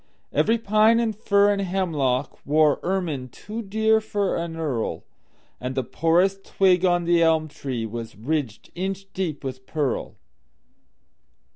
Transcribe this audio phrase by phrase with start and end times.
[0.33, 5.03] Every pine and fir and hemlockWore ermine too dear for an earl,
[5.59, 10.15] And the poorest twig on the elm treeWas ridged inch deep with pearl.